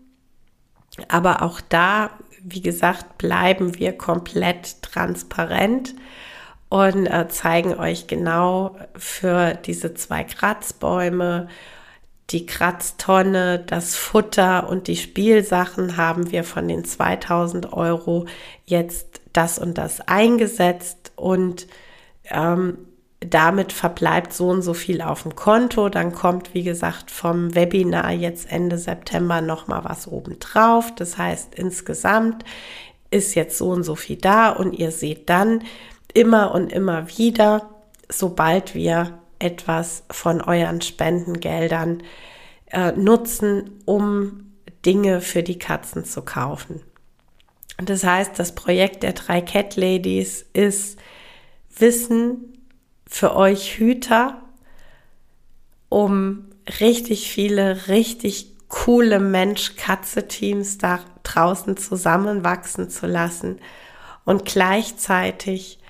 [1.09, 2.11] Aber auch da,
[2.45, 5.95] wie gesagt, bleiben wir komplett transparent
[6.69, 11.49] und äh, zeigen euch genau für diese zwei Kratzbäume,
[12.29, 18.27] die Kratztonne, das Futter und die Spielsachen haben wir von den 2000 Euro
[18.67, 21.67] jetzt das und das eingesetzt und
[22.25, 22.77] ähm,
[23.21, 25.89] damit verbleibt so und so viel auf dem Konto.
[25.91, 30.95] Dann kommt, wie gesagt, vom Webinar jetzt Ende September nochmal was obendrauf.
[30.95, 32.45] Das heißt, insgesamt
[33.11, 35.65] ist jetzt so und so viel da und ihr seht dann
[36.15, 37.69] immer und immer wieder,
[38.09, 42.03] sobald wir etwas von euren Spendengeldern
[42.71, 44.53] äh, nutzen, um
[44.87, 46.81] Dinge für die Katzen zu kaufen.
[47.79, 50.99] Das heißt, das Projekt der drei Cat Ladies ist
[51.79, 52.60] Wissen
[53.11, 54.41] für euch Hüter,
[55.89, 56.47] um
[56.79, 63.59] richtig viele, richtig coole Mensch-Katze-Teams da draußen zusammenwachsen zu lassen.
[64.25, 65.81] Und gleichzeitig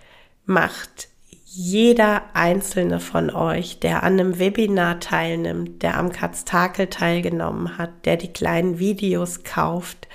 [0.46, 1.08] macht
[1.44, 8.16] jeder einzelne von euch, der an einem Webinar teilnimmt, der am Katztakel teilgenommen hat, der
[8.16, 10.08] die kleinen Videos kauft,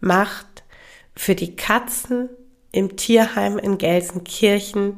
[0.00, 0.64] macht
[1.16, 2.28] für die Katzen
[2.72, 4.96] im Tierheim in Gelsenkirchen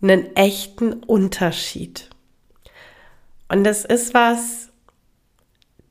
[0.00, 2.10] einen echten Unterschied.
[3.48, 4.68] Und das ist was,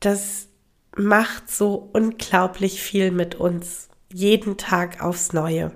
[0.00, 0.48] das
[0.96, 5.72] macht so unglaublich viel mit uns, jeden Tag aufs Neue.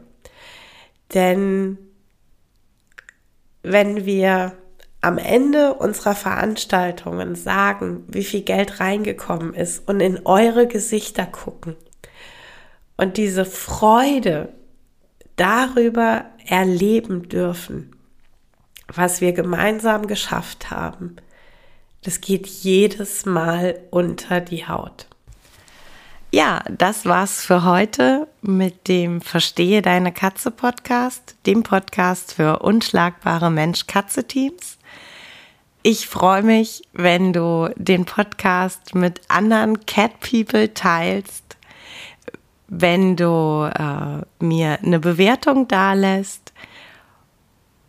[1.12, 1.78] Denn
[3.62, 4.56] wenn wir
[5.00, 11.76] am Ende unserer Veranstaltungen sagen, wie viel Geld reingekommen ist und in eure Gesichter gucken
[12.96, 14.52] und diese Freude
[15.36, 17.96] darüber erleben dürfen,
[18.94, 21.16] was wir gemeinsam geschafft haben,
[22.02, 25.06] das geht jedes Mal unter die Haut.
[26.34, 33.50] Ja, das war's für heute mit dem Verstehe deine Katze Podcast, dem Podcast für unschlagbare
[33.50, 34.78] Mensch-Katze-Teams.
[35.82, 41.56] Ich freue mich, wenn du den Podcast mit anderen Cat People teilst,
[42.68, 46.52] wenn du äh, mir eine Bewertung dalässt